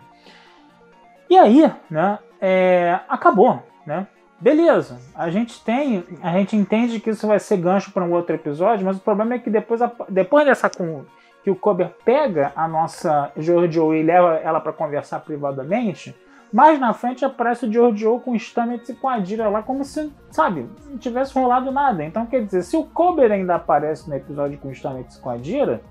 E 1.28 1.36
aí, 1.36 1.72
né, 1.90 2.18
é, 2.40 2.98
acabou, 3.08 3.62
né? 3.86 4.06
Beleza, 4.40 4.98
a 5.14 5.30
gente 5.30 5.62
tem, 5.64 6.04
a 6.22 6.32
gente 6.32 6.56
entende 6.56 7.00
que 7.00 7.10
isso 7.10 7.26
vai 7.26 7.38
ser 7.38 7.56
gancho 7.56 7.92
para 7.92 8.04
um 8.04 8.12
outro 8.12 8.34
episódio, 8.34 8.84
mas 8.84 8.96
o 8.96 9.00
problema 9.00 9.34
é 9.34 9.38
que 9.38 9.48
depois, 9.48 9.80
depois 10.08 10.44
dessa 10.44 10.68
que 10.68 11.50
o 11.50 11.56
Kober 11.56 11.90
pega 12.04 12.52
a 12.56 12.66
nossa 12.66 13.30
Giorgio 13.36 13.94
e 13.94 14.02
leva 14.02 14.34
ela 14.36 14.60
para 14.60 14.72
conversar 14.72 15.20
privadamente, 15.20 16.14
mais 16.52 16.78
na 16.78 16.92
frente 16.92 17.24
aparece 17.24 17.66
o 17.66 17.72
Giorgio 17.72 18.20
com 18.20 18.32
o 18.32 18.38
Stamets 18.38 18.88
e 18.88 18.94
com 18.94 19.08
a 19.08 19.18
Dira 19.18 19.48
lá 19.48 19.62
como 19.62 19.84
se, 19.84 20.12
sabe, 20.30 20.68
não 20.88 20.98
tivesse 20.98 21.34
rolado 21.34 21.72
nada. 21.72 22.04
Então 22.04 22.26
quer 22.26 22.44
dizer, 22.44 22.62
se 22.62 22.76
o 22.76 22.84
Kober 22.84 23.32
ainda 23.32 23.56
aparece 23.56 24.08
no 24.08 24.14
episódio 24.14 24.58
com 24.58 24.68
o 24.68 24.74
Stamets 24.74 25.16
e 25.16 25.20
com 25.20 25.30
a 25.30 25.36
Dira, 25.36 25.82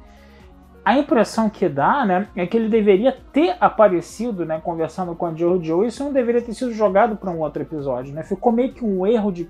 a 0.86 0.98
impressão 0.98 1.50
que 1.50 1.70
dá, 1.70 2.06
né, 2.06 2.28
é 2.36 2.46
que 2.46 2.58
ele 2.58 2.68
deveria 2.68 3.16
ter 3.32 3.56
aparecido, 3.60 4.46
né, 4.46 4.60
conversando 4.62 5.16
com 5.16 5.26
a 5.26 5.34
Jojo, 5.34 5.84
e 5.84 5.88
isso 5.88 6.04
não 6.04 6.12
deveria 6.12 6.42
ter 6.42 6.54
sido 6.54 6.74
jogado 6.74 7.16
para 7.16 7.32
um 7.32 7.40
outro 7.40 7.62
episódio, 7.62 8.14
né? 8.14 8.24
Ficou 8.24 8.52
meio 8.52 8.74
que 8.74 8.84
um 8.84 9.08
erro 9.08 9.32
de 9.32 9.50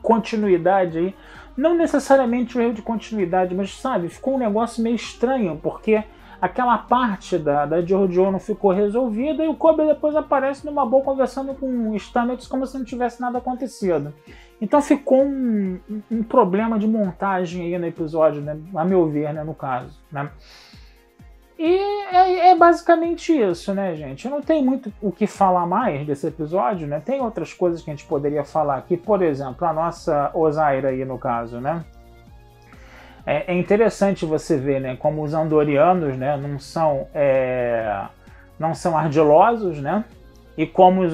continuidade 0.00 0.98
aí, 0.98 1.14
não 1.56 1.74
necessariamente 1.74 2.56
um 2.56 2.60
erro 2.60 2.74
de 2.74 2.82
continuidade, 2.82 3.54
mas 3.54 3.76
sabe, 3.76 4.08
ficou 4.08 4.34
um 4.34 4.38
negócio 4.38 4.82
meio 4.82 4.94
estranho, 4.94 5.58
porque 5.60 6.04
aquela 6.40 6.78
parte 6.78 7.36
da, 7.36 7.66
da 7.66 7.82
Jojo 7.82 8.30
não 8.30 8.38
ficou 8.38 8.70
resolvida 8.70 9.44
e 9.44 9.48
o 9.48 9.54
Kobe 9.54 9.84
depois 9.84 10.14
aparece 10.14 10.64
numa 10.64 10.86
boa 10.86 11.04
conversando 11.04 11.52
com 11.52 11.90
o 11.90 11.98
Stamets 11.98 12.46
como 12.46 12.66
se 12.66 12.78
não 12.78 12.84
tivesse 12.84 13.20
nada 13.20 13.38
acontecido. 13.38 14.14
Então 14.60 14.82
ficou 14.82 15.24
um, 15.24 15.80
um, 16.10 16.22
problema 16.22 16.78
de 16.78 16.86
montagem 16.86 17.64
aí 17.64 17.78
no 17.78 17.86
episódio, 17.86 18.42
né? 18.42 18.58
a 18.74 18.84
meu 18.84 19.08
ver, 19.08 19.32
né, 19.32 19.42
no 19.42 19.54
caso. 19.54 19.98
Né? 20.12 20.30
E 21.58 21.76
é, 22.14 22.50
é, 22.50 22.56
basicamente 22.56 23.32
isso, 23.32 23.74
né, 23.74 23.94
gente? 23.94 24.28
Não 24.28 24.42
tem 24.42 24.64
muito 24.64 24.92
o 25.00 25.10
que 25.10 25.26
falar 25.26 25.66
mais 25.66 26.06
desse 26.06 26.26
episódio, 26.26 26.86
né? 26.86 27.02
Tem 27.04 27.20
outras 27.20 27.52
coisas 27.52 27.82
que 27.82 27.90
a 27.90 27.94
gente 27.94 28.06
poderia 28.06 28.44
falar 28.44 28.76
aqui, 28.76 28.96
por 28.96 29.22
exemplo, 29.22 29.66
a 29.66 29.72
nossa 29.72 30.30
Osaira 30.34 30.88
aí 30.88 31.04
no 31.04 31.18
caso, 31.18 31.60
né? 31.60 31.84
É, 33.26 33.52
é 33.52 33.58
interessante 33.58 34.24
você 34.24 34.56
ver, 34.56 34.80
né, 34.80 34.96
como 34.96 35.22
os 35.22 35.34
andorianos, 35.34 36.16
né, 36.16 36.36
não 36.38 36.58
são 36.58 37.06
é, 37.14 38.06
não 38.58 38.74
são 38.74 38.96
ardilosos, 38.96 39.80
né? 39.80 40.04
E 40.56 40.66
como 40.66 41.02
os, 41.02 41.12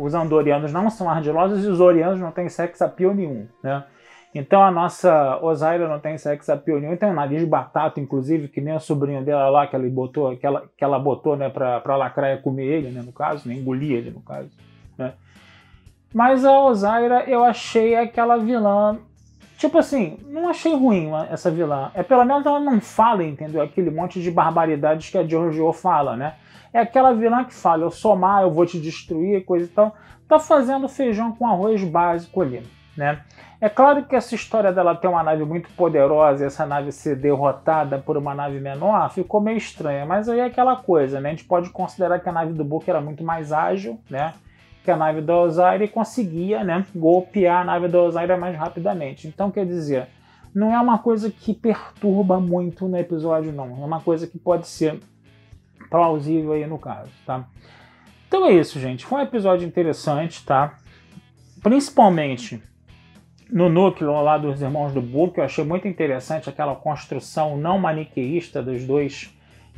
os 0.00 0.14
andorianos 0.14 0.72
não 0.72 0.90
são 0.90 1.08
ardilosos 1.08 1.66
os 1.66 1.80
orianos 1.80 2.18
não 2.18 2.32
têm 2.32 2.48
sex 2.48 2.80
appeal 2.82 3.14
nenhum, 3.14 3.46
né? 3.62 3.84
Então 4.34 4.62
a 4.62 4.70
nossa 4.70 5.38
Osaira 5.42 5.88
não 5.88 5.98
tem 5.98 6.18
sex 6.18 6.48
appeal 6.48 6.80
nenhum, 6.80 6.96
tem 6.96 7.08
um 7.08 7.14
nariz 7.14 7.44
batata, 7.44 7.98
inclusive, 7.98 8.48
que 8.48 8.60
nem 8.60 8.74
a 8.74 8.78
sobrinha 8.78 9.22
dela 9.22 9.48
lá, 9.48 9.66
que 9.66 9.74
ela 9.74 9.88
botou, 9.88 10.36
que 10.36 10.46
ela, 10.46 10.64
que 10.76 10.84
ela 10.84 10.98
botou 10.98 11.36
né, 11.36 11.48
pra, 11.48 11.80
pra 11.80 11.96
lacraia 11.96 12.36
comer 12.36 12.66
ele, 12.66 12.90
né, 12.90 13.02
no 13.02 13.12
caso, 13.12 13.48
né, 13.48 13.54
engolir 13.54 13.92
ele, 13.92 14.10
no 14.10 14.20
caso. 14.20 14.50
Né? 14.98 15.14
Mas 16.12 16.44
a 16.44 16.60
Osaira 16.60 17.24
eu 17.26 17.42
achei 17.42 17.94
aquela 17.94 18.36
vilã. 18.36 18.98
Tipo 19.56 19.78
assim, 19.78 20.18
não 20.28 20.48
achei 20.48 20.74
ruim 20.74 21.10
essa 21.30 21.50
vilã. 21.50 21.90
É 21.92 22.02
pelo 22.02 22.24
menos 22.24 22.46
ela 22.46 22.60
não 22.60 22.80
fala, 22.80 23.24
entendeu? 23.24 23.60
Aquele 23.60 23.90
monte 23.90 24.22
de 24.22 24.30
barbaridades 24.30 25.10
que 25.10 25.18
a 25.18 25.26
Giorgio 25.26 25.72
fala, 25.72 26.16
né? 26.16 26.34
É 26.72 26.80
aquela 26.80 27.12
vilã 27.12 27.44
que 27.44 27.54
fala, 27.54 27.84
eu 27.84 27.90
sou 27.90 28.16
má, 28.16 28.42
eu 28.42 28.50
vou 28.50 28.66
te 28.66 28.78
destruir, 28.78 29.44
coisa 29.44 29.64
e 29.64 29.68
tal. 29.68 29.94
Tá 30.28 30.38
fazendo 30.38 30.88
feijão 30.88 31.32
com 31.32 31.46
arroz 31.46 31.82
básico 31.82 32.42
ali, 32.42 32.62
né? 32.96 33.22
É 33.60 33.68
claro 33.68 34.04
que 34.04 34.14
essa 34.14 34.36
história 34.36 34.72
dela 34.72 34.94
ter 34.94 35.08
uma 35.08 35.22
nave 35.22 35.44
muito 35.44 35.68
poderosa 35.70 36.44
e 36.44 36.46
essa 36.46 36.64
nave 36.64 36.92
ser 36.92 37.16
derrotada 37.16 37.98
por 37.98 38.16
uma 38.16 38.32
nave 38.32 38.60
menor 38.60 39.10
ficou 39.10 39.40
meio 39.40 39.56
estranha, 39.56 40.06
mas 40.06 40.28
aí 40.28 40.38
é 40.38 40.44
aquela 40.44 40.76
coisa, 40.76 41.20
né? 41.20 41.30
A 41.30 41.32
gente 41.32 41.44
pode 41.44 41.70
considerar 41.70 42.20
que 42.20 42.28
a 42.28 42.32
nave 42.32 42.52
do 42.52 42.64
Book 42.64 42.88
era 42.88 43.00
muito 43.00 43.24
mais 43.24 43.52
ágil, 43.52 43.98
né? 44.08 44.34
Que 44.84 44.90
a 44.92 44.96
nave 44.96 45.22
do 45.22 45.32
Osaire 45.32 45.88
conseguia, 45.88 46.62
né? 46.62 46.86
Golpear 46.94 47.62
a 47.62 47.64
nave 47.64 47.88
do 47.88 47.98
Osaire 47.98 48.36
mais 48.36 48.56
rapidamente. 48.56 49.26
Então, 49.26 49.50
quer 49.50 49.66
dizer, 49.66 50.06
não 50.54 50.72
é 50.72 50.80
uma 50.80 50.98
coisa 50.98 51.28
que 51.30 51.52
perturba 51.52 52.38
muito 52.38 52.86
no 52.86 52.96
episódio, 52.96 53.52
não. 53.52 53.66
É 53.66 53.84
uma 53.84 54.00
coisa 54.00 54.26
que 54.26 54.38
pode 54.38 54.68
ser 54.68 55.00
plausível 55.90 56.52
aí 56.52 56.66
no 56.66 56.78
caso, 56.78 57.10
tá? 57.26 57.46
Então 58.26 58.46
é 58.46 58.52
isso, 58.52 58.78
gente. 58.78 59.06
Foi 59.06 59.20
um 59.20 59.22
episódio 59.22 59.66
interessante, 59.66 60.44
tá? 60.44 60.78
Principalmente 61.62 62.62
no 63.50 63.68
núcleo 63.68 64.12
lá 64.22 64.36
dos 64.36 64.60
irmãos 64.60 64.92
do 64.92 65.00
Book, 65.00 65.38
eu 65.38 65.44
achei 65.44 65.64
muito 65.64 65.88
interessante 65.88 66.50
aquela 66.50 66.74
construção 66.76 67.56
não 67.56 67.78
maniqueísta 67.78 68.62
dos 68.62 68.84
dois, 68.84 69.34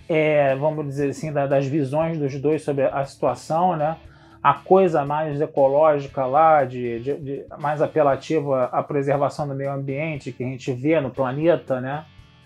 é, 0.09 0.57
vamos 0.57 0.87
dizer 0.87 1.11
assim, 1.11 1.33
da, 1.33 1.47
das 1.47 1.67
visões 1.67 2.19
dos 2.19 2.35
dois 2.41 2.63
sobre 2.63 2.85
a 2.85 3.05
situação, 3.05 3.77
né? 3.77 3.97
A 4.43 4.55
coisa 4.55 5.05
mais 5.05 5.41
ecológica 5.41 6.25
lá, 6.27 6.65
de, 6.65 6.99
de, 7.01 7.15
de 7.17 7.45
mais 7.59 7.81
apelativa 7.81 8.65
à 8.73 8.83
preservação 8.83 9.47
do 9.47 9.55
meio 9.55 9.71
ambiente 9.71 10.33
que 10.33 10.43
a 10.43 10.47
gente 10.47 10.73
vê 10.73 11.01
no 11.01 11.11
planeta, 11.11 11.81
né? 11.81 12.05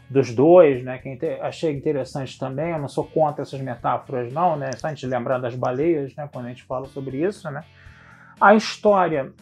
Dos 0.09 0.35
dois, 0.35 0.85
né? 0.85 0.99
Que 0.99 1.19
achei 1.41 1.75
interessante 1.75 2.39
também. 2.39 2.71
Eu 2.71 2.79
não 2.79 2.89
sou 2.89 3.05
contra 3.05 3.43
essas 3.43 3.61
metáforas, 3.61 4.33
não, 4.33 4.57
né? 4.57 4.71
Só 4.77 4.87
a 4.87 4.91
gente 4.91 5.07
lembrar 5.07 5.39
das 5.39 5.55
baleias, 5.55 6.15
né? 6.15 6.29
Quando 6.33 6.47
a 6.47 6.49
gente 6.49 6.63
fala 6.65 6.87
sobre 6.87 7.17
isso, 7.25 7.51
né? 7.51 7.65
A 8.41 8.55
história 8.55 9.33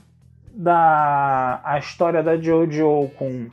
da 0.54 1.60
a 1.64 1.78
história 1.78 2.22
da 2.22 2.36
Jojo 2.36 3.10
com 3.18 3.48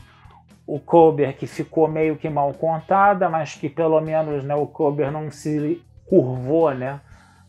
o 0.67 0.79
Kober 0.79 1.35
que 1.35 1.47
ficou 1.47 1.87
meio 1.87 2.15
que 2.15 2.29
mal 2.29 2.53
contada, 2.53 3.27
mas 3.29 3.55
que 3.55 3.69
pelo 3.69 3.99
menos 4.01 4.43
né, 4.43 4.53
o 4.53 4.67
Kober 4.67 5.11
não 5.11 5.31
se 5.31 5.81
curvou, 6.05 6.73
né, 6.73 6.99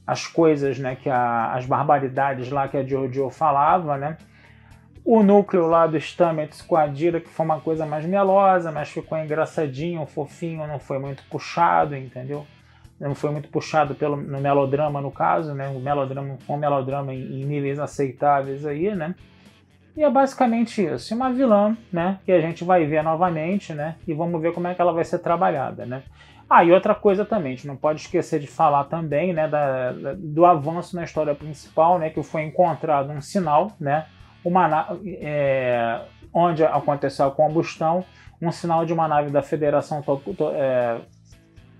as 0.06 0.26
coisas, 0.26 0.78
né, 0.78 0.96
que 0.96 1.10
a, 1.10 1.52
as 1.52 1.66
barbaridades 1.66 2.50
lá 2.50 2.66
que 2.66 2.76
a 2.76 2.86
Jojo 2.86 3.28
falava, 3.28 3.98
né. 3.98 4.16
O 5.04 5.22
núcleo 5.22 5.66
lá 5.66 5.86
do 5.86 5.98
Stamets 5.98 6.60
com 6.62 6.76
a 6.76 6.86
Dira, 6.86 7.20
que 7.20 7.28
foi 7.28 7.44
uma 7.44 7.60
coisa 7.60 7.86
mais 7.86 8.04
melosa, 8.04 8.70
mas 8.70 8.90
ficou 8.90 9.18
engraçadinho, 9.18 10.04
fofinho, 10.06 10.66
não 10.66 10.78
foi 10.78 10.98
muito 10.98 11.22
puxado, 11.30 11.96
entendeu? 11.96 12.46
Não 13.00 13.14
foi 13.14 13.30
muito 13.30 13.48
puxado 13.48 13.94
pelo, 13.94 14.16
no 14.16 14.40
melodrama, 14.40 15.00
no 15.00 15.10
caso, 15.10 15.54
né? 15.54 15.68
O 15.68 15.80
melodrama 15.80 16.36
foi 16.46 16.56
um 16.56 16.58
melodrama 16.58 17.14
em, 17.14 17.40
em 17.40 17.44
níveis 17.46 17.78
aceitáveis 17.78 18.66
aí, 18.66 18.94
né? 18.94 19.14
E 19.96 20.04
é 20.04 20.10
basicamente 20.10 20.84
isso. 20.84 21.14
Uma 21.14 21.32
vilã, 21.32 21.76
né? 21.90 22.18
Que 22.26 22.32
a 22.32 22.40
gente 22.40 22.62
vai 22.62 22.84
ver 22.84 23.02
novamente, 23.02 23.72
né? 23.72 23.96
E 24.06 24.12
vamos 24.12 24.40
ver 24.40 24.52
como 24.52 24.68
é 24.68 24.74
que 24.74 24.80
ela 24.80 24.92
vai 24.92 25.04
ser 25.04 25.18
trabalhada, 25.18 25.86
né? 25.86 26.02
Ah, 26.48 26.62
e 26.62 26.72
outra 26.72 26.94
coisa 26.94 27.24
também, 27.24 27.52
a 27.52 27.54
gente 27.54 27.66
não 27.66 27.76
pode 27.76 28.00
esquecer 28.00 28.40
de 28.40 28.46
falar 28.46 28.84
também, 28.84 29.32
né? 29.32 29.48
Da, 29.48 29.92
da, 29.92 30.14
do 30.14 30.44
avanço 30.44 30.94
na 30.94 31.04
história 31.04 31.34
principal, 31.34 31.98
né? 31.98 32.10
Que 32.10 32.22
foi 32.22 32.42
encontrado 32.42 33.10
um 33.10 33.20
sinal, 33.20 33.72
né? 33.80 34.06
Uma, 34.44 34.98
é, 35.04 36.00
onde 36.32 36.64
aconteceu 36.64 37.26
a 37.26 37.30
combustão, 37.30 38.04
um 38.40 38.50
sinal 38.50 38.86
de 38.86 38.92
uma 38.92 39.06
nave 39.06 39.30
da 39.30 39.42
Federação 39.42 40.00
to, 40.02 40.16
to, 40.36 40.50
é, 40.54 41.00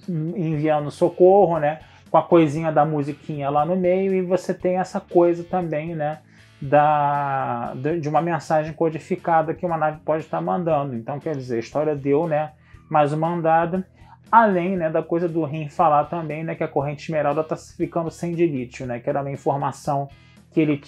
enviando 0.09 0.91
socorro, 0.91 1.59
né? 1.59 1.81
Com 2.11 2.19
a 2.19 2.23
coisinha 2.23 2.73
da 2.73 2.85
musiquinha 2.85 3.49
lá 3.51 3.65
no 3.65 3.77
meio, 3.77 4.13
e 4.13 4.21
você 4.21 4.53
tem 4.53 4.79
essa 4.79 5.01
coisa 5.01 5.45
também, 5.45 5.95
né? 5.95 6.19
da, 6.61 7.73
de 8.01 8.09
uma 8.09 8.21
mensagem 8.21 8.73
codificada 8.73 9.55
que 9.55 9.65
uma 9.65 9.79
nave 9.79 10.01
pode 10.05 10.25
estar 10.25 10.41
mandando. 10.41 10.95
Então, 10.95 11.19
quer 11.19 11.35
dizer, 11.35 11.57
a 11.57 11.61
história 11.61 11.97
deu 11.97 12.27
né, 12.27 12.53
mais 12.89 13.13
uma 13.13 13.33
andada, 13.33 13.87
além 14.31 14.77
né, 14.77 14.91
da 14.91 15.03
coisa 15.03 15.29
do 15.29 15.43
Rim 15.45 15.69
falar 15.69 16.05
também 16.05 16.45
né, 16.45 16.55
que 16.55 16.63
a 16.63 16.69
corrente 16.69 17.05
esmeralda 17.05 17.41
está 17.41 17.57
ficando 17.57 18.11
sem 18.11 18.35
de 18.35 18.47
lítio, 18.47 18.87
né, 18.87 19.01
que 19.01 19.09
era 19.09 19.23
uma 19.23 19.31
informação 19.31 20.09
que 20.53 20.61
ele, 20.61 20.81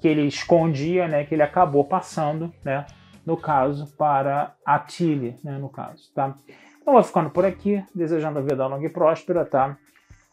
que 0.00 0.08
ele 0.08 0.22
escondia, 0.22 1.06
né, 1.06 1.24
que 1.24 1.34
ele 1.34 1.42
acabou 1.42 1.84
passando, 1.84 2.52
né, 2.64 2.86
no 3.24 3.36
caso, 3.36 3.86
para 3.96 4.54
a 4.64 4.78
Tilly, 4.78 5.36
né, 5.44 5.58
no 5.58 5.68
caso. 5.68 6.10
Tá? 6.14 6.34
Então, 6.80 6.94
vou 6.94 7.02
ficando 7.02 7.30
por 7.30 7.44
aqui, 7.44 7.84
desejando 7.94 8.38
a 8.38 8.42
vida 8.42 8.66
longa 8.66 8.86
e 8.86 8.90
próspera, 8.90 9.44
tá? 9.44 9.76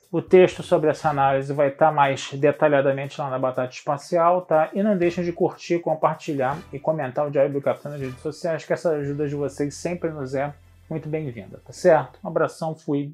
O 0.10 0.21
texto 0.21 0.63
sobre 0.63 0.89
essa 0.89 1.10
análise 1.10 1.53
vai 1.53 1.67
estar 1.67 1.91
mais 1.91 2.32
detalhadamente 2.34 3.19
lá 3.19 3.30
na 3.30 3.38
Batata 3.38 3.73
Espacial, 3.73 4.41
tá? 4.41 4.69
E 4.73 4.82
não 4.82 4.97
deixem 4.97 5.23
de 5.23 5.34
curtir, 5.34 5.80
compartilhar 5.80 6.58
e 6.71 6.80
comentar 6.80 7.27
o 7.27 7.30
Diário 7.30 7.51
do 7.51 7.62
Capitão 7.62 7.91
nas 7.91 7.99
redes 7.99 8.21
sociais, 8.21 8.63
que 8.63 8.71
essa 8.71 8.91
ajuda 8.91 9.27
de 9.27 9.36
vocês 9.36 9.75
sempre 9.75 10.10
nos 10.10 10.34
é 10.34 10.53
muito 10.89 11.10
bem-vinda, 11.10 11.60
tá 11.65 11.73
certo? 11.73 12.17
Um 12.23 12.30
abração, 12.30 12.73
fui. 12.73 13.13